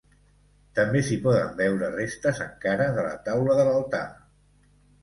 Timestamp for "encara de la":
2.49-3.17